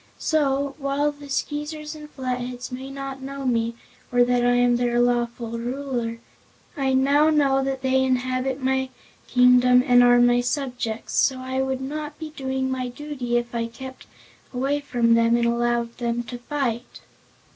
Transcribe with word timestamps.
So, 0.17 0.73
while 0.79 1.11
the 1.11 1.29
Skeezers 1.29 1.93
and 1.93 2.09
Flatheads 2.09 2.71
may 2.71 2.89
not 2.89 3.21
know 3.21 3.45
me 3.45 3.75
or 4.11 4.23
that 4.23 4.43
I 4.43 4.55
am 4.55 4.77
their 4.77 4.99
lawful 4.99 5.59
Ruler, 5.59 6.17
I 6.75 6.93
now 6.95 7.29
know 7.29 7.63
that 7.63 7.83
they 7.83 8.03
inhabit 8.03 8.63
my 8.63 8.89
kingdom 9.27 9.83
and 9.85 10.01
are 10.01 10.19
my 10.19 10.41
subjects, 10.41 11.13
so 11.19 11.37
I 11.37 11.61
would 11.61 11.81
not 11.81 12.17
be 12.17 12.31
doing 12.31 12.71
my 12.71 12.87
duty 12.87 13.37
if 13.37 13.53
I 13.53 13.67
kept 13.67 14.07
away 14.51 14.79
from 14.79 15.13
them 15.13 15.35
and 15.37 15.45
allowed 15.45 15.95
them 15.99 16.23
to 16.23 16.39
fight." 16.39 17.01